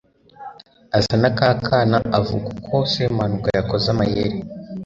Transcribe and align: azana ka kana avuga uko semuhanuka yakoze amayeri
azana 0.97 1.29
ka 1.37 1.49
kana 1.67 1.97
avuga 2.19 2.45
uko 2.55 2.75
semuhanuka 2.91 3.47
yakoze 3.57 3.85
amayeri 3.93 4.37